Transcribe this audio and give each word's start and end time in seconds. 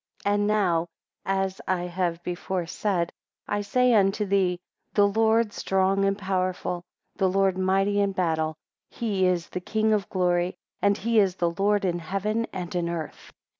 And 0.25 0.47
now, 0.47 0.87
as 1.27 1.61
I 1.67 1.83
have 1.83 2.23
before 2.23 2.65
said, 2.65 3.11
I 3.47 3.61
say 3.61 3.93
unto 3.93 4.25
thee, 4.25 4.59
the 4.95 5.07
Lord 5.07 5.53
strong 5.53 6.05
and 6.05 6.17
powerful, 6.17 6.81
the 7.17 7.29
Lord 7.29 7.55
mighty 7.55 7.99
in 8.01 8.11
battle: 8.13 8.55
he 8.89 9.27
is 9.27 9.49
the 9.49 9.61
King 9.61 9.93
of 9.93 10.09
Glory, 10.09 10.55
and 10.81 10.97
he 10.97 11.19
is 11.19 11.35
the 11.35 11.51
Lord 11.51 11.85
in 11.85 11.99
heaven 11.99 12.47
and 12.51 12.73
in 12.73 12.89
earth. 12.89 13.31